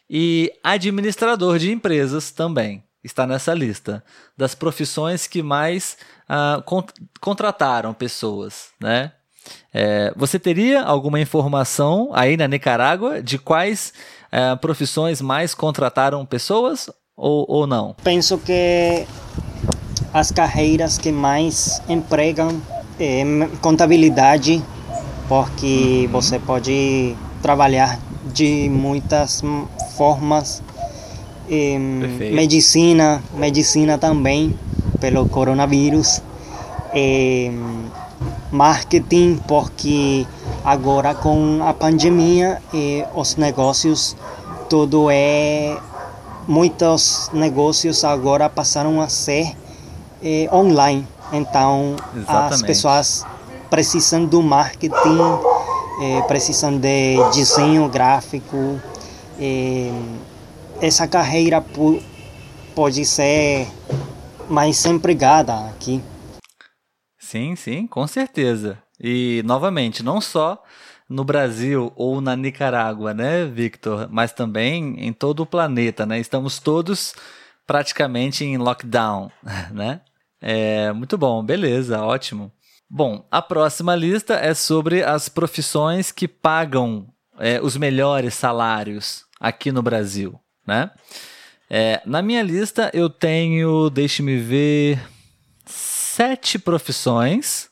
e 0.10 0.52
administrador 0.64 1.60
de 1.60 1.72
empresas 1.72 2.32
também 2.32 2.84
está 3.04 3.28
nessa 3.28 3.54
lista 3.54 4.02
das 4.36 4.56
profissões 4.56 5.28
que 5.28 5.44
mais 5.44 5.98
uh, 6.30 6.62
cont 6.64 6.92
contrataram 7.20 7.94
pessoas, 7.94 8.70
né? 8.80 9.12
É, 9.74 10.14
você 10.16 10.40
teria 10.40 10.84
alguma 10.84 11.20
informação 11.20 12.10
aí 12.14 12.36
na 12.38 12.48
Nicarágua 12.48 13.22
de 13.22 13.38
quais 13.38 13.94
uh, 14.32 14.58
profissões 14.58 15.22
mais 15.22 15.54
contrataram 15.54 16.26
pessoas 16.26 16.90
ou, 17.16 17.46
ou 17.48 17.68
não? 17.68 17.96
Penso 18.04 18.38
que 18.38 19.06
as 20.18 20.32
carreiras 20.32 20.98
que 20.98 21.12
mais 21.12 21.80
empregam 21.88 22.60
é 23.00 23.24
contabilidade, 23.62 24.64
porque 25.30 26.06
uhum. 26.06 26.12
você 26.12 26.40
pode 26.40 27.16
trabalhar 27.40 28.00
de 28.34 28.68
muitas 28.68 29.44
formas. 29.96 30.64
É, 31.48 31.78
medicina, 31.78 33.22
medicina 33.36 34.00
também, 34.00 34.58
pelo 35.00 35.30
coronavírus. 35.30 36.24
É, 36.96 37.52
marketing, 38.52 39.40
porque 39.48 40.26
agora 40.66 41.14
com 41.14 41.60
a 41.62 41.74
pandemia 41.74 42.60
os 43.14 43.36
negócios 43.36 44.16
tudo 44.70 45.10
é 45.12 45.78
muitos 46.48 47.30
negócios 47.34 48.04
agora 48.06 48.50
passaram 48.50 49.02
a 49.02 49.10
ser 49.10 49.54
é, 50.22 50.50
online. 50.52 51.08
Então, 51.32 51.96
Exatamente. 52.16 52.54
as 52.54 52.62
pessoas 52.62 53.26
precisam 53.70 54.26
do 54.26 54.42
marketing, 54.42 55.20
é, 56.02 56.22
precisam 56.24 56.78
de 56.78 57.18
desenho 57.34 57.88
gráfico. 57.90 58.80
É, 59.40 59.92
essa 60.82 61.08
carreira 61.08 61.64
pode 62.76 63.06
ser 63.06 63.68
mais 64.50 64.86
empregada 64.86 65.68
aqui. 65.70 66.02
Sim, 67.20 67.56
sim, 67.56 67.88
com 67.88 68.08
certeza. 68.08 68.78
E, 69.00 69.44
novamente, 69.46 70.02
não 70.02 70.22
só 70.22 70.64
no 71.10 71.24
Brasil 71.24 71.92
ou 71.96 72.22
na 72.22 72.36
Nicarágua, 72.36 73.14
né, 73.14 73.46
Victor? 73.46 74.08
Mas 74.10 74.32
também 74.32 74.96
em 74.98 75.14
todo 75.14 75.42
o 75.42 75.46
planeta, 75.46 76.06
né? 76.06 76.20
Estamos 76.20 76.60
todos 76.60 77.14
praticamente 77.68 78.44
em 78.44 78.58
lockdown, 78.58 79.30
né? 79.72 80.02
É, 80.42 80.92
muito 80.94 81.18
bom, 81.18 81.44
beleza, 81.44 82.02
ótimo. 82.02 82.52
Bom, 82.90 83.28
a 83.30 83.42
próxima 83.42 83.96
lista 83.96 84.36
é 84.36 84.54
sobre 84.54 85.04
as 85.04 85.28
profissões 85.28 86.12
que 86.12 86.28
pagam 86.28 87.08
é, 87.38 87.60
os 87.62 87.76
melhores 87.76 88.34
salários 88.34 89.26
aqui 89.40 89.72
no 89.72 89.84
Brasil, 89.84 90.40
né? 90.66 90.90
É, 91.70 92.02
na 92.06 92.22
minha 92.22 92.42
lista 92.42 92.90
eu 92.94 93.10
tenho, 93.10 93.90
deixe-me 93.90 94.38
ver, 94.38 95.06
sete 95.66 96.58
profissões. 96.58 97.70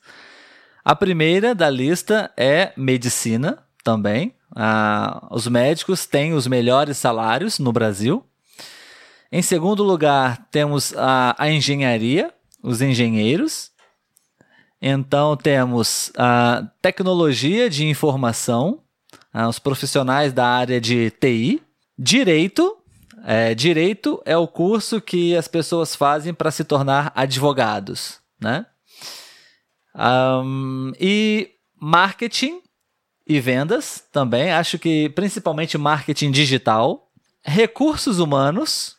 A 0.83 0.93
primeira 0.93 1.55
da 1.55 1.69
lista 1.69 2.29
é 2.35 2.73
medicina, 2.75 3.65
também. 3.85 4.33
Ah, 4.53 5.27
os 5.29 5.47
médicos 5.47 6.07
têm 6.07 6.33
os 6.33 6.47
melhores 6.47 6.97
salários 6.97 7.59
no 7.59 7.71
Brasil. 7.71 8.25
Em 9.35 9.41
segundo 9.41 9.83
lugar, 9.83 10.47
temos 10.49 10.95
a, 10.95 11.35
a 11.37 11.51
engenharia, 11.51 12.33
os 12.63 12.81
engenheiros. 12.81 13.69
Então 14.81 15.35
temos 15.35 16.09
a 16.17 16.65
tecnologia 16.81 17.69
de 17.69 17.85
informação, 17.85 18.81
ah, 19.33 19.49
os 19.49 19.59
profissionais 19.59 20.31
da 20.31 20.47
área 20.47 20.79
de 20.79 21.11
TI. 21.11 21.61
Direito. 21.99 22.77
É, 23.25 23.53
direito 23.53 24.21
é 24.23 24.37
o 24.37 24.47
curso 24.47 25.01
que 25.01 25.35
as 25.35 25.49
pessoas 25.49 25.97
fazem 25.97 26.33
para 26.33 26.49
se 26.49 26.63
tornar 26.63 27.11
advogados, 27.13 28.21
né? 28.39 28.65
Um, 29.93 30.93
e 30.97 31.51
marketing 31.77 32.61
e 33.27 33.41
vendas 33.41 34.01
também. 34.13 34.53
Acho 34.53 34.79
que 34.79 35.09
principalmente 35.09 35.77
marketing 35.77 36.31
digital, 36.31 37.11
recursos 37.43 38.19
humanos 38.19 38.95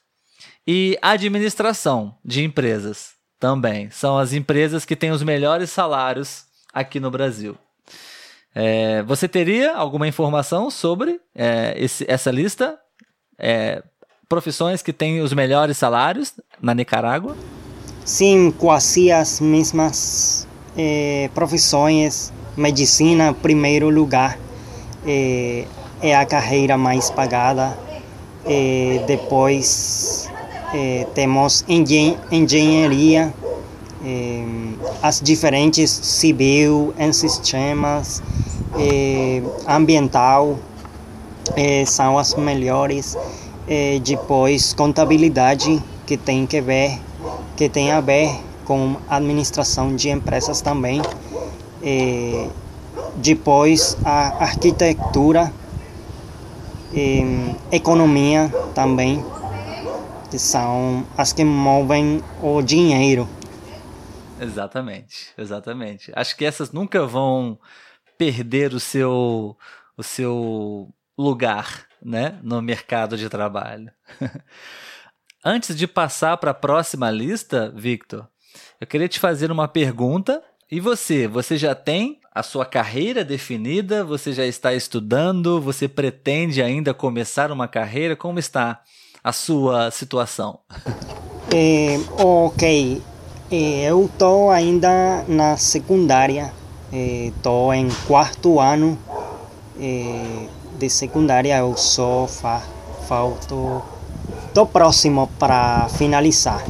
e 0.66 0.98
administração 1.00 2.14
de 2.24 2.42
empresas 2.42 3.10
também. 3.38 3.90
São 3.90 4.18
as 4.18 4.32
empresas 4.32 4.84
que 4.84 4.96
têm 4.96 5.10
os 5.10 5.22
melhores 5.22 5.70
salários 5.70 6.44
aqui 6.72 6.98
no 6.98 7.10
Brasil. 7.10 7.56
É, 8.54 9.02
você 9.02 9.28
teria 9.28 9.74
alguma 9.76 10.08
informação 10.08 10.70
sobre 10.70 11.20
é, 11.34 11.74
esse, 11.76 12.04
essa 12.08 12.30
lista? 12.30 12.78
É, 13.38 13.82
profissões 14.28 14.82
que 14.82 14.92
têm 14.92 15.20
os 15.20 15.32
melhores 15.32 15.76
salários 15.76 16.32
na 16.60 16.74
Nicarágua? 16.74 17.36
Sim, 18.04 18.50
quase 18.50 19.12
as 19.12 19.40
mesmas 19.40 20.48
é, 20.76 21.30
profissões. 21.34 22.32
Medicina, 22.56 23.34
primeiro 23.34 23.90
lugar, 23.90 24.38
é, 25.06 25.66
é 26.00 26.16
a 26.16 26.24
carreira 26.24 26.78
mais 26.78 27.10
pagada. 27.10 27.76
É, 28.46 29.04
depois 30.72 31.06
temos 31.14 31.64
engen 31.68 32.18
engenharia, 32.30 33.32
as 35.02 35.20
diferentes 35.20 35.90
civil, 35.90 36.94
em 36.98 37.12
sistemas, 37.12 38.22
ambiental, 39.66 40.58
são 41.86 42.18
as 42.18 42.34
melhores. 42.34 43.16
depois 44.04 44.72
contabilidade 44.74 45.82
que 46.06 46.16
tem 46.16 46.46
que 46.46 46.60
ver, 46.60 46.98
que 47.56 47.68
tem 47.68 47.90
a 47.90 48.00
ver 48.00 48.30
com 48.64 48.96
administração 49.08 49.94
de 49.96 50.08
empresas 50.08 50.60
também. 50.60 51.02
E 51.82 52.48
depois 53.16 53.96
a 54.04 54.44
arquitetura, 54.44 55.52
economia 57.72 58.52
também, 58.74 59.22
que 60.26 60.38
são 60.38 61.06
as 61.16 61.32
que 61.32 61.44
movem 61.44 62.22
o 62.42 62.62
dinheiro. 62.62 63.28
Exatamente, 64.40 65.32
exatamente. 65.36 66.12
Acho 66.14 66.36
que 66.36 66.44
essas 66.44 66.72
nunca 66.72 67.06
vão 67.06 67.58
perder 68.18 68.74
o 68.74 68.80
seu 68.80 69.56
o 69.96 70.02
seu 70.02 70.92
lugar, 71.16 71.86
né, 72.02 72.38
no 72.42 72.60
mercado 72.60 73.16
de 73.16 73.28
trabalho. 73.28 73.90
Antes 75.44 75.76
de 75.76 75.86
passar 75.86 76.36
para 76.36 76.50
a 76.50 76.54
próxima 76.54 77.10
lista, 77.10 77.72
Victor, 77.74 78.28
eu 78.80 78.86
queria 78.86 79.08
te 79.08 79.18
fazer 79.18 79.50
uma 79.50 79.68
pergunta. 79.68 80.42
E 80.70 80.80
você? 80.80 81.28
Você 81.28 81.56
já 81.56 81.74
tem 81.74 82.20
a 82.34 82.42
sua 82.42 82.66
carreira 82.66 83.24
definida? 83.24 84.04
Você 84.04 84.32
já 84.32 84.44
está 84.44 84.74
estudando? 84.74 85.60
Você 85.60 85.86
pretende 85.86 86.60
ainda 86.60 86.92
começar 86.92 87.52
uma 87.52 87.68
carreira? 87.68 88.16
Como 88.16 88.40
está 88.40 88.82
a 89.26 89.32
sua 89.32 89.90
situação? 89.90 90.60
É, 91.52 91.98
ok. 92.16 93.02
É, 93.50 93.56
eu 93.90 94.04
estou 94.04 94.52
ainda 94.52 95.24
na 95.26 95.56
secundária. 95.56 96.52
Estou 96.92 97.72
é, 97.72 97.78
em 97.78 97.88
quarto 98.06 98.60
ano 98.60 98.96
de 100.78 100.88
secundária. 100.88 101.58
Eu 101.58 101.76
só 101.76 102.28
fa 102.28 102.62
falto. 103.08 103.82
Estou 104.46 104.64
próximo 104.64 105.28
para 105.40 105.88
finalizar. 105.88 106.64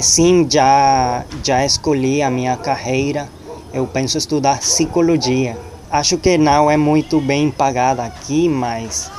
Sim, 0.00 0.46
já, 0.48 1.24
já 1.44 1.64
escolhi 1.66 2.22
a 2.22 2.30
minha 2.30 2.56
carreira. 2.56 3.28
Eu 3.74 3.86
penso 3.86 4.16
estudar 4.16 4.60
psicologia. 4.60 5.58
Acho 5.90 6.18
que 6.18 6.38
não 6.38 6.70
é 6.70 6.76
muito 6.76 7.20
bem 7.20 7.50
pagada 7.50 8.04
aqui, 8.04 8.48
mas 8.48 9.10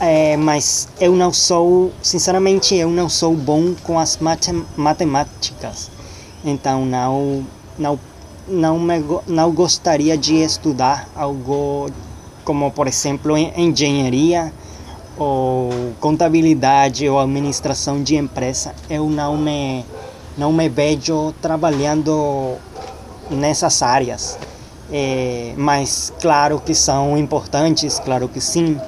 é, 0.00 0.36
mas 0.36 0.88
eu 1.00 1.14
não 1.14 1.32
sou, 1.32 1.92
sinceramente, 2.02 2.74
eu 2.74 2.90
não 2.90 3.08
sou 3.08 3.34
bom 3.34 3.74
com 3.82 3.98
as 3.98 4.18
matem 4.18 4.64
matemáticas. 4.76 5.90
Então 6.44 6.84
não, 6.84 7.44
não, 7.78 7.98
não, 8.46 8.78
me, 8.78 9.02
não 9.26 9.50
gostaria 9.52 10.16
de 10.16 10.36
estudar 10.36 11.08
algo 11.14 11.90
como, 12.44 12.70
por 12.70 12.86
exemplo, 12.86 13.36
engenharia 13.36 14.52
ou 15.18 15.94
contabilidade 15.98 17.08
ou 17.08 17.18
administração 17.18 18.02
de 18.02 18.16
empresa, 18.16 18.74
eu 18.88 19.08
não 19.08 19.36
me 19.36 19.84
não 20.36 20.52
me 20.52 20.68
vejo 20.68 21.32
trabalhando 21.40 22.56
nessas 23.30 23.82
áreas. 23.82 24.38
É, 24.92 25.54
mas 25.56 26.12
claro 26.20 26.60
que 26.60 26.74
são 26.74 27.16
importantes, 27.16 27.98
claro 27.98 28.28
que 28.28 28.40
sim. 28.40 28.78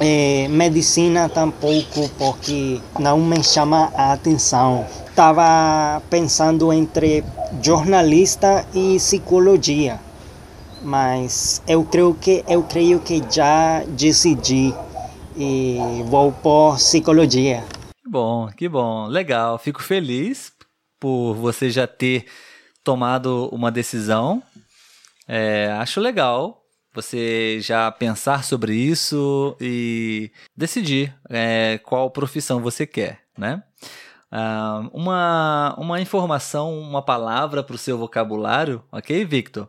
É, 0.00 0.48
medicina 0.48 1.28
tampouco, 1.28 2.08
porque 2.18 2.80
não 2.98 3.18
me 3.20 3.42
chama 3.44 3.92
a 3.94 4.12
atenção. 4.12 4.84
Estava 5.08 6.02
pensando 6.10 6.72
entre 6.72 7.24
jornalista 7.62 8.66
e 8.74 8.96
psicologia, 8.96 10.00
mas 10.82 11.62
eu 11.68 11.84
creio 11.84 12.14
que 12.14 12.44
eu 12.48 12.62
creio 12.64 12.98
que 12.98 13.22
já 13.30 13.84
decidi 13.84 14.74
e 15.36 15.78
vou 16.06 16.32
por 16.32 16.76
psicologia. 16.76 17.62
Que 18.02 18.10
bom, 18.10 18.48
que 18.56 18.68
bom, 18.68 19.06
legal. 19.06 19.58
Fico 19.58 19.82
feliz 19.82 20.52
por 20.98 21.34
você 21.34 21.70
já 21.70 21.86
ter 21.86 22.26
tomado 22.82 23.48
uma 23.52 23.70
decisão. 23.70 24.42
É, 25.28 25.72
acho 25.78 26.00
legal 26.00 26.63
você 26.94 27.58
já 27.60 27.90
pensar 27.90 28.44
sobre 28.44 28.74
isso 28.74 29.56
e 29.60 30.30
decidir 30.56 31.14
é, 31.28 31.78
qual 31.78 32.10
profissão 32.10 32.60
você 32.60 32.86
quer, 32.86 33.22
né? 33.36 33.62
Uh, 34.32 34.90
uma, 34.92 35.76
uma 35.78 36.00
informação, 36.00 36.78
uma 36.78 37.02
palavra 37.02 37.62
para 37.62 37.74
o 37.74 37.78
seu 37.78 37.96
vocabulário, 37.98 38.82
ok, 38.90 39.24
Victor? 39.24 39.68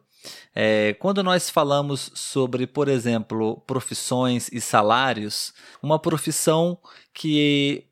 É, 0.55 0.93
quando 0.93 1.21
nós 1.21 1.49
falamos 1.49 2.11
sobre, 2.15 2.65
por 2.65 2.87
exemplo, 2.87 3.61
profissões 3.67 4.49
e 4.51 4.59
salários, 4.59 5.53
uma 5.83 5.99
profissão 5.99 6.79
que 7.13 7.85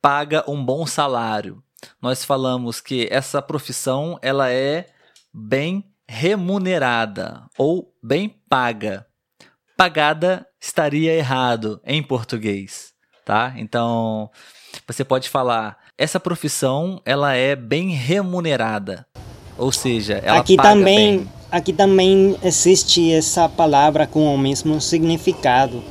paga 0.00 0.44
um 0.48 0.64
bom 0.64 0.86
salário, 0.86 1.62
nós 2.00 2.24
falamos 2.24 2.80
que 2.80 3.08
essa 3.10 3.42
profissão 3.42 4.18
ela 4.22 4.50
é 4.50 4.86
bem 5.32 5.84
remunerada 6.14 7.42
ou 7.58 7.92
bem 8.00 8.28
paga. 8.48 9.04
Pagada 9.76 10.46
estaria 10.60 11.12
errado 11.12 11.80
em 11.84 12.00
português, 12.00 12.92
tá? 13.24 13.52
Então, 13.56 14.30
você 14.86 15.04
pode 15.04 15.28
falar 15.28 15.76
essa 15.98 16.20
profissão 16.20 17.02
ela 17.04 17.34
é 17.34 17.56
bem 17.56 17.90
remunerada. 17.90 19.04
Ou 19.58 19.72
seja, 19.72 20.14
ela 20.24 20.38
aqui 20.38 20.56
paga 20.56 20.68
também, 20.68 21.18
bem. 21.18 21.32
Aqui 21.50 21.72
também 21.72 22.36
existe 22.42 23.12
essa 23.12 23.48
palavra 23.48 24.06
com 24.06 24.32
o 24.32 24.38
mesmo 24.38 24.80
significado. 24.80 25.82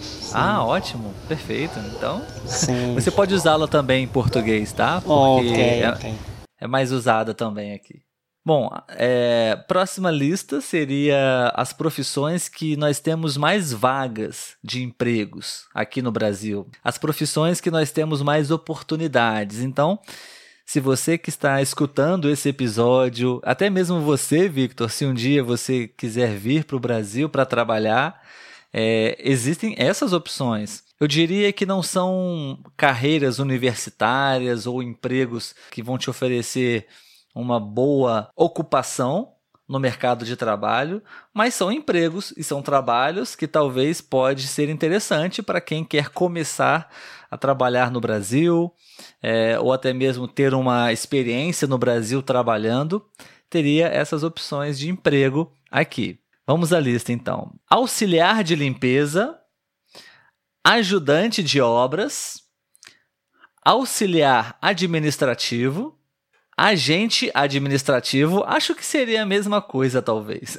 Sim. 0.00 0.32
Ah, 0.34 0.64
ótimo, 0.64 1.12
perfeito. 1.28 1.78
Então, 1.96 2.22
Sim. 2.46 2.94
você 2.98 3.10
pode 3.10 3.34
usá-la 3.34 3.68
também 3.68 4.04
em 4.04 4.08
português, 4.08 4.72
tá? 4.72 5.00
Porque 5.00 5.50
okay, 5.50 5.82
é, 5.82 5.90
okay. 5.90 6.14
é 6.60 6.66
mais 6.66 6.90
usada 6.90 7.34
também 7.34 7.74
aqui. 7.74 8.02
Bom, 8.44 8.68
é, 8.88 9.54
próxima 9.68 10.10
lista 10.10 10.60
seria 10.60 11.52
as 11.54 11.72
profissões 11.72 12.48
que 12.48 12.76
nós 12.76 12.98
temos 12.98 13.36
mais 13.36 13.72
vagas 13.72 14.56
de 14.64 14.82
empregos 14.82 15.66
aqui 15.72 16.02
no 16.02 16.10
Brasil. 16.10 16.68
As 16.82 16.98
profissões 16.98 17.60
que 17.60 17.70
nós 17.70 17.92
temos 17.92 18.20
mais 18.20 18.50
oportunidades. 18.50 19.60
Então, 19.60 19.96
se 20.66 20.80
você 20.80 21.16
que 21.16 21.28
está 21.28 21.62
escutando 21.62 22.28
esse 22.28 22.48
episódio, 22.48 23.40
até 23.44 23.70
mesmo 23.70 24.00
você, 24.00 24.48
Victor, 24.48 24.90
se 24.90 25.06
um 25.06 25.14
dia 25.14 25.44
você 25.44 25.86
quiser 25.86 26.36
vir 26.36 26.64
para 26.64 26.76
o 26.76 26.80
Brasil 26.80 27.28
para 27.28 27.46
trabalhar, 27.46 28.20
é, 28.72 29.16
existem 29.20 29.76
essas 29.78 30.12
opções. 30.12 30.82
Eu 30.98 31.06
diria 31.06 31.52
que 31.52 31.64
não 31.64 31.80
são 31.80 32.58
carreiras 32.76 33.38
universitárias 33.38 34.66
ou 34.66 34.82
empregos 34.82 35.54
que 35.70 35.80
vão 35.80 35.96
te 35.96 36.10
oferecer 36.10 36.88
uma 37.34 37.58
boa 37.58 38.28
ocupação 38.36 39.32
no 39.68 39.78
mercado 39.78 40.24
de 40.24 40.36
trabalho, 40.36 41.02
mas 41.32 41.54
são 41.54 41.72
empregos 41.72 42.34
e 42.36 42.44
são 42.44 42.60
trabalhos 42.60 43.34
que 43.34 43.46
talvez 43.46 44.00
pode 44.00 44.46
ser 44.46 44.68
interessante 44.68 45.42
para 45.42 45.60
quem 45.60 45.84
quer 45.84 46.10
começar 46.10 46.90
a 47.30 47.38
trabalhar 47.38 47.90
no 47.90 48.00
Brasil, 48.00 48.70
é, 49.22 49.58
ou 49.58 49.72
até 49.72 49.94
mesmo 49.94 50.28
ter 50.28 50.52
uma 50.52 50.92
experiência 50.92 51.66
no 51.66 51.78
Brasil 51.78 52.22
trabalhando, 52.22 53.02
teria 53.48 53.86
essas 53.86 54.22
opções 54.22 54.78
de 54.78 54.90
emprego 54.90 55.50
aqui. 55.70 56.18
Vamos 56.46 56.72
à 56.72 56.78
lista 56.78 57.12
então: 57.12 57.54
auxiliar 57.70 58.44
de 58.44 58.54
limpeza, 58.54 59.38
ajudante 60.62 61.42
de 61.42 61.62
obras, 61.62 62.42
auxiliar 63.64 64.58
administrativo, 64.60 65.98
agente 66.56 67.30
administrativo, 67.34 68.44
acho 68.44 68.74
que 68.74 68.84
seria 68.84 69.22
a 69.22 69.26
mesma 69.26 69.60
coisa, 69.60 70.02
talvez. 70.02 70.58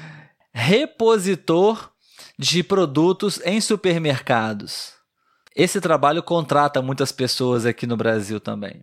Repositor 0.52 1.90
de 2.38 2.62
produtos 2.62 3.40
em 3.44 3.60
supermercados. 3.60 4.94
Esse 5.54 5.80
trabalho 5.80 6.22
contrata 6.22 6.80
muitas 6.80 7.12
pessoas 7.12 7.66
aqui 7.66 7.86
no 7.86 7.96
Brasil 7.96 8.40
também. 8.40 8.82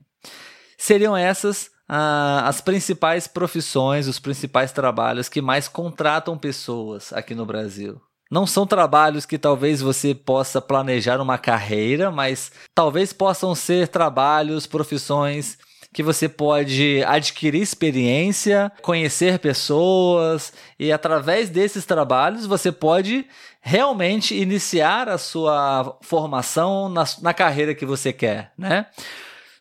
Seriam 0.78 1.16
essas 1.16 1.72
ah, 1.90 2.44
as 2.46 2.60
principais 2.60 3.28
profissões, 3.28 4.08
os 4.08 4.20
principais 4.20 4.72
trabalhos 4.72 5.30
que 5.30 5.42
mais 5.42 5.68
contratam 5.68 6.38
pessoas 6.38 7.14
aqui 7.14 7.34
no 7.34 7.46
Brasil. 7.46 8.02
Não 8.30 8.46
são 8.46 8.68
trabalhos 8.68 9.26
que 9.26 9.38
talvez 9.38 9.80
você 9.80 10.14
possa 10.14 10.62
planejar 10.62 11.22
uma 11.22 11.38
carreira, 11.38 12.12
mas 12.12 12.52
talvez 12.76 13.14
possam 13.14 13.56
ser 13.56 13.88
trabalhos, 13.88 14.68
profissões 14.68 15.58
que 15.94 16.04
você 16.04 16.30
pode 16.30 17.04
adquirir 17.06 17.62
experiência, 17.62 18.72
conhecer 18.82 19.40
pessoas 19.40 20.54
e 20.80 20.92
através 20.92 21.50
desses 21.50 21.86
trabalhos 21.86 22.46
você 22.46 22.72
pode 22.72 23.26
realmente 23.62 24.36
iniciar 24.36 25.10
a 25.10 25.18
sua 25.18 25.98
formação 26.02 26.88
na, 26.88 27.04
na 27.22 27.34
carreira 27.34 27.76
que 27.76 27.86
você 27.86 28.14
quer, 28.14 28.52
né? 28.58 28.86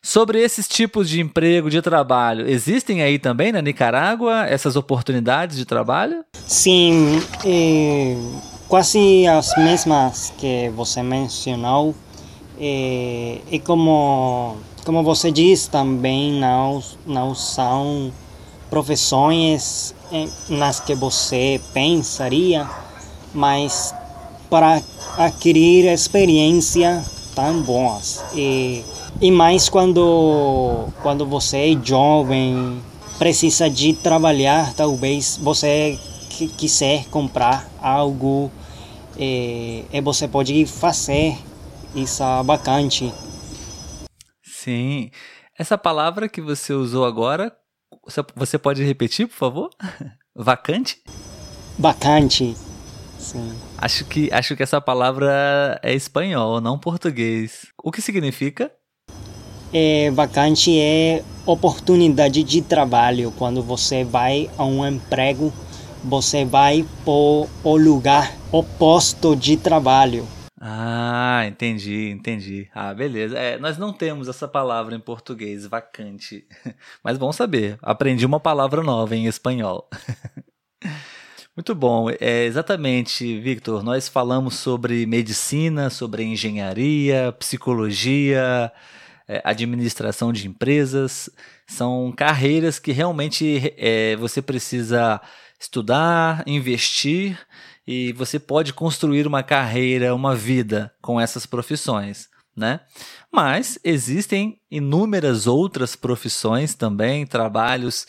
Sobre 0.01 0.39
esses 0.41 0.67
tipos 0.67 1.09
de 1.09 1.19
emprego, 1.19 1.69
de 1.69 1.81
trabalho, 1.81 2.47
existem 2.47 3.01
aí 3.01 3.19
também 3.19 3.51
na 3.51 3.61
Nicarágua 3.61 4.45
essas 4.45 4.77
oportunidades 4.77 5.57
de 5.57 5.65
trabalho? 5.65 6.23
Sim, 6.45 7.19
é, 7.43 8.15
quase 8.69 9.27
as 9.27 9.53
mesmas 9.57 10.31
que 10.37 10.69
você 10.69 11.03
mencionou. 11.03 11.93
É, 12.59 13.39
e 13.51 13.59
como, 13.59 14.55
como 14.87 15.03
você 15.03 15.29
diz, 15.29 15.67
também 15.67 16.31
não, 16.31 16.81
não 17.05 17.35
são 17.35 18.09
profissões 18.69 19.93
nas 20.47 20.79
que 20.79 20.95
você 20.95 21.59
pensaria, 21.73 22.65
mas 23.33 23.93
para 24.49 24.81
adquirir 25.17 25.91
experiência 25.91 27.03
tão 27.35 27.61
boas. 27.63 28.23
E 28.33 28.81
e 29.19 29.29
mais 29.29 29.67
quando, 29.67 30.87
quando 31.01 31.25
você 31.25 31.73
é 31.73 31.85
jovem, 31.85 32.79
precisa 33.17 33.67
de 33.67 33.91
trabalhar, 33.91 34.73
talvez 34.73 35.37
você 35.41 35.99
quiser 36.55 37.05
comprar 37.05 37.67
algo 37.81 38.49
e, 39.17 39.83
e 39.91 40.01
você 40.01 40.27
pode 40.27 40.65
fazer 40.67 41.35
isso 41.93 42.23
vacante. 42.45 43.11
Sim. 44.67 45.11
Essa 45.57 45.77
palavra 45.77 46.27
que 46.27 46.41
você 46.41 46.73
usou 46.73 47.05
agora, 47.05 47.55
você 48.35 48.57
pode 48.57 48.83
repetir, 48.83 49.25
por 49.25 49.35
favor? 49.35 49.69
Vacante? 50.35 51.01
Vacante. 51.79 52.53
Sim. 53.17 53.57
Acho 53.77 54.03
que, 54.03 54.29
acho 54.29 54.57
que 54.57 54.63
essa 54.63 54.81
palavra 54.81 55.79
é 55.81 55.93
espanhol, 55.93 56.59
não 56.59 56.77
português. 56.77 57.67
O 57.81 57.93
que 57.93 58.01
significa? 58.01 58.69
é, 59.73 60.11
vacante 60.11 60.77
é 60.77 61.23
oportunidade 61.45 62.43
de 62.43 62.61
trabalho. 62.61 63.33
Quando 63.37 63.63
você 63.63 64.03
vai 64.03 64.49
a 64.57 64.65
um 64.65 64.85
emprego, 64.85 65.53
você 66.03 66.43
vai 66.43 66.85
por 67.05 67.47
o 67.63 67.77
lugar 67.77 68.35
oposto 68.51 69.33
de 69.33 69.55
trabalho. 69.55 70.27
Ah, 70.59 71.43
entendi, 71.47 72.09
entendi. 72.09 72.69
Ah, 72.73 72.93
beleza. 72.93 73.37
É, 73.37 73.59
nós 73.59 73.77
não 73.77 73.93
temos 73.93 74.27
essa 74.27 74.47
palavra 74.47 74.95
em 74.95 74.99
português, 74.99 75.67
vacante. 75.67 76.47
Mas 77.03 77.17
bom 77.17 77.31
saber. 77.31 77.77
Aprendi 77.81 78.25
uma 78.25 78.39
palavra 78.39 78.81
nova 78.81 79.15
em 79.15 79.27
espanhol. 79.27 79.87
Muito 81.55 81.75
bom. 81.75 82.09
É, 82.19 82.45
exatamente, 82.45 83.39
Victor. 83.39 83.83
Nós 83.83 84.07
falamos 84.07 84.55
sobre 84.55 85.05
medicina, 85.05 85.89
sobre 85.89 86.23
engenharia, 86.23 87.31
psicologia, 87.37 88.71
é, 89.27 89.41
administração 89.43 90.31
de 90.31 90.47
empresas, 90.47 91.29
são 91.67 92.13
carreiras 92.15 92.79
que 92.79 92.91
realmente 92.91 93.73
é, 93.77 94.15
você 94.15 94.41
precisa 94.41 95.19
estudar, 95.59 96.43
investir 96.47 97.37
e 97.87 98.11
você 98.13 98.37
pode 98.37 98.73
construir 98.73 99.25
uma 99.25 99.41
carreira, 99.41 100.13
uma 100.13 100.35
vida 100.35 100.93
com 101.01 101.19
essas 101.19 101.45
profissões. 101.45 102.27
Né? 102.55 102.81
Mas 103.31 103.79
existem 103.83 104.59
inúmeras 104.69 105.47
outras 105.47 105.95
profissões 105.95 106.73
também, 106.73 107.25
trabalhos 107.25 108.05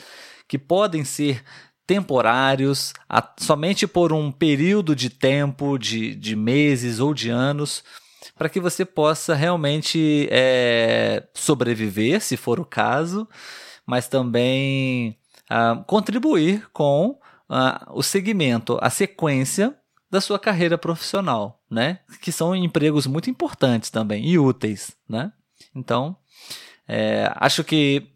que 0.49 0.59
podem 0.59 1.05
ser 1.05 1.45
temporários, 1.87 2.93
a, 3.09 3.27
somente 3.39 3.87
por 3.87 4.13
um 4.13 4.33
período 4.33 4.97
de 4.97 5.11
tempo, 5.11 5.79
de, 5.79 6.15
de 6.15 6.35
meses 6.35 6.99
ou 6.99 7.15
de 7.15 7.31
anos, 7.31 7.85
para 8.37 8.49
que 8.49 8.61
você 8.61 8.85
possa 8.85 9.35
realmente 9.35 10.29
é, 10.31 11.25
sobreviver, 11.35 12.21
se 12.21 12.37
for 12.37 12.59
o 12.59 12.65
caso, 12.65 13.29
mas 13.87 14.09
também 14.09 15.19
uh, 15.51 15.83
contribuir 15.85 16.69
com 16.73 17.19
uh, 17.49 17.93
o 17.93 18.03
segmento, 18.03 18.79
a 18.81 18.91
sequência 18.91 19.75
da 20.11 20.21
sua 20.21 20.39
carreira 20.39 20.79
profissional, 20.79 21.63
né? 21.71 22.01
Que 22.23 22.33
são 22.33 22.55
empregos 22.55 23.07
muito 23.07 23.29
importantes 23.29 23.91
também 23.91 24.25
e 24.27 24.39
úteis, 24.39 24.97
né? 25.09 25.33
Então, 25.75 26.17
é, 26.87 27.31
acho 27.37 27.63
que 27.63 28.11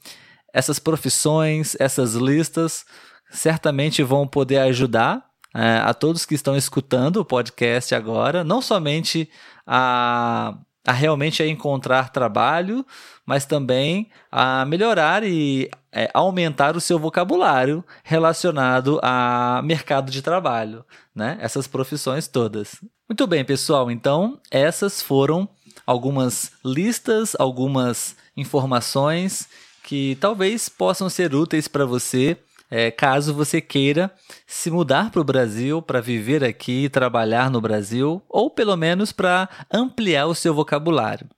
essas 0.53 0.79
profissões, 0.79 1.77
essas 1.79 2.15
listas, 2.15 2.85
certamente 3.31 4.03
vão 4.03 4.27
poder 4.27 4.59
ajudar 4.59 5.25
é, 5.55 5.79
a 5.79 5.93
todos 5.93 6.25
que 6.25 6.35
estão 6.35 6.57
escutando 6.57 7.19
o 7.19 7.25
podcast 7.25 7.95
agora, 7.95 8.43
não 8.43 8.63
somente 8.63 9.29
a, 9.67 10.59
a 10.87 10.93
realmente 10.93 11.43
a 11.43 11.47
encontrar 11.47 12.11
trabalho, 12.11 12.85
mas 13.25 13.47
também 13.47 14.11
a 14.31 14.65
melhorar 14.65 15.23
e 15.23 15.71
é, 15.93 16.11
aumentar 16.13 16.77
o 16.77 16.81
seu 16.81 16.99
vocabulário 16.99 17.85
relacionado 18.03 18.99
a 19.03 19.61
mercado 19.65 20.11
de 20.11 20.23
trabalho, 20.23 20.85
né? 21.15 21.39
Essas 21.41 21.67
profissões 21.67 22.27
todas. 22.27 22.77
Muito 23.09 23.27
bem, 23.27 23.45
pessoal. 23.45 23.91
Então, 23.91 24.41
essas 24.51 25.01
foram 25.01 25.49
algumas 25.87 26.53
listas, 26.65 27.37
algumas 27.39 28.17
informações 28.37 29.49
que 29.85 30.17
talvez 30.21 30.69
possam 30.69 31.09
ser 31.09 31.35
úteis 31.35 31.69
para 31.69 31.85
você 31.85 32.39
é, 32.75 32.91
caso 32.91 33.35
você 33.35 33.61
queira 33.61 34.11
se 34.47 34.71
mudar 34.71 35.11
para 35.11 35.21
o 35.21 35.25
Brasil, 35.25 35.83
para 35.83 36.01
viver 36.01 36.43
aqui, 36.43 36.89
trabalhar 36.89 37.51
no 37.51 37.61
Brasil, 37.61 38.23
ou 38.31 38.49
pelo 38.49 38.75
menos 38.79 39.13
para 39.13 39.47
ampliar 39.71 40.25
o 40.25 40.35
seu 40.35 40.55
vocabulário. 40.55 41.29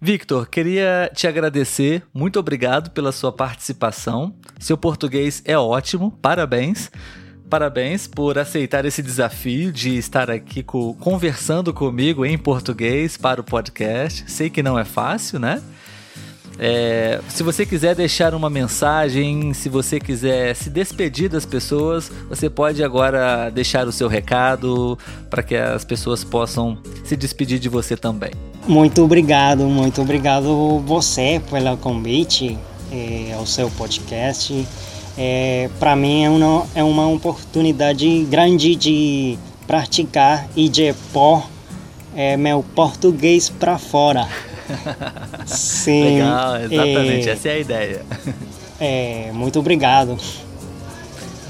Victor, 0.00 0.48
queria 0.48 1.10
te 1.14 1.26
agradecer, 1.26 2.02
muito 2.12 2.38
obrigado 2.40 2.90
pela 2.92 3.12
sua 3.12 3.32
participação. 3.32 4.34
Seu 4.58 4.78
português 4.78 5.42
é 5.44 5.58
ótimo, 5.58 6.10
parabéns. 6.10 6.90
Parabéns 7.50 8.06
por 8.06 8.38
aceitar 8.38 8.86
esse 8.86 9.02
desafio 9.02 9.70
de 9.70 9.98
estar 9.98 10.30
aqui 10.30 10.62
co 10.62 10.94
conversando 10.94 11.74
comigo 11.74 12.24
em 12.24 12.38
português 12.38 13.18
para 13.18 13.42
o 13.42 13.44
podcast. 13.44 14.30
Sei 14.30 14.48
que 14.48 14.62
não 14.62 14.78
é 14.78 14.86
fácil, 14.86 15.38
né? 15.38 15.62
É, 16.58 17.20
se 17.28 17.42
você 17.42 17.66
quiser 17.66 17.94
deixar 17.94 18.34
uma 18.34 18.48
mensagem, 18.48 19.52
se 19.52 19.68
você 19.68 19.98
quiser 19.98 20.54
se 20.54 20.70
despedir 20.70 21.28
das 21.28 21.44
pessoas, 21.44 22.10
você 22.28 22.48
pode 22.48 22.82
agora 22.82 23.50
deixar 23.50 23.86
o 23.88 23.92
seu 23.92 24.08
recado 24.08 24.98
para 25.28 25.42
que 25.42 25.56
as 25.56 25.84
pessoas 25.84 26.22
possam 26.22 26.78
se 27.04 27.16
despedir 27.16 27.58
de 27.58 27.68
você 27.68 27.96
também. 27.96 28.30
Muito 28.66 29.02
obrigado, 29.02 29.64
muito 29.64 30.00
obrigado 30.00 30.78
você 30.86 31.40
pelo 31.50 31.76
convite 31.76 32.56
é, 32.90 33.34
ao 33.34 33.46
seu 33.46 33.70
podcast. 33.70 34.66
É, 35.16 35.68
para 35.78 35.94
mim 35.94 36.24
é 36.24 36.30
uma, 36.30 36.66
é 36.74 36.84
uma 36.84 37.08
oportunidade 37.08 38.24
grande 38.24 38.74
de 38.74 39.38
praticar 39.66 40.48
e 40.56 40.68
de 40.68 40.92
pôr 41.12 41.42
é, 42.16 42.36
meu 42.36 42.64
português 42.74 43.48
para 43.48 43.78
fora. 43.78 44.28
Sim. 45.46 46.16
Legal, 46.16 46.56
exatamente, 46.56 47.28
é... 47.28 47.32
essa 47.32 47.48
é 47.48 47.52
a 47.52 47.58
ideia. 47.58 48.06
É, 48.80 49.30
muito 49.32 49.58
obrigado. 49.58 50.18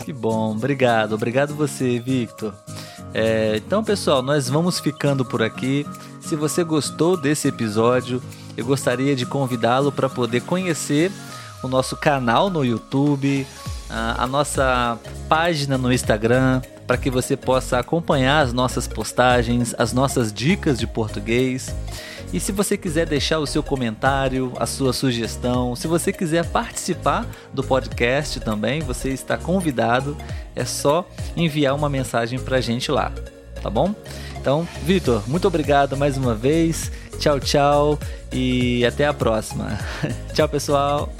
Que 0.04 0.12
bom, 0.12 0.52
obrigado. 0.52 1.14
Obrigado 1.14 1.54
você, 1.54 1.98
Victor. 1.98 2.54
É, 3.14 3.54
então, 3.56 3.82
pessoal, 3.82 4.22
nós 4.22 4.48
vamos 4.48 4.78
ficando 4.78 5.24
por 5.24 5.42
aqui. 5.42 5.86
Se 6.20 6.36
você 6.36 6.62
gostou 6.62 7.16
desse 7.16 7.48
episódio, 7.48 8.22
eu 8.56 8.64
gostaria 8.64 9.16
de 9.16 9.24
convidá-lo 9.24 9.90
para 9.90 10.08
poder 10.08 10.42
conhecer 10.42 11.10
o 11.62 11.68
nosso 11.68 11.96
canal 11.96 12.50
no 12.50 12.64
YouTube, 12.64 13.46
a 13.88 14.26
nossa 14.26 14.98
página 15.28 15.78
no 15.78 15.92
Instagram 15.92 16.60
para 16.86 16.96
que 16.96 17.10
você 17.10 17.36
possa 17.36 17.78
acompanhar 17.78 18.40
as 18.40 18.52
nossas 18.52 18.86
postagens, 18.86 19.74
as 19.78 19.92
nossas 19.92 20.32
dicas 20.32 20.78
de 20.78 20.86
português. 20.86 21.74
E 22.32 22.40
se 22.40 22.52
você 22.52 22.76
quiser 22.76 23.06
deixar 23.06 23.38
o 23.38 23.46
seu 23.46 23.62
comentário, 23.62 24.52
a 24.56 24.66
sua 24.66 24.92
sugestão, 24.92 25.76
se 25.76 25.86
você 25.86 26.12
quiser 26.12 26.44
participar 26.46 27.26
do 27.52 27.62
podcast 27.62 28.40
também, 28.40 28.80
você 28.80 29.10
está 29.10 29.36
convidado. 29.36 30.16
É 30.54 30.64
só 30.64 31.08
enviar 31.36 31.74
uma 31.74 31.88
mensagem 31.88 32.38
para 32.38 32.56
a 32.56 32.60
gente 32.60 32.90
lá, 32.90 33.12
tá 33.62 33.70
bom? 33.70 33.94
Então, 34.40 34.68
Vitor, 34.82 35.22
muito 35.28 35.48
obrigado 35.48 35.96
mais 35.96 36.16
uma 36.16 36.34
vez. 36.34 36.90
Tchau, 37.18 37.40
tchau 37.40 37.98
e 38.32 38.84
até 38.84 39.06
a 39.06 39.14
próxima. 39.14 39.78
tchau, 40.34 40.48
pessoal. 40.48 41.10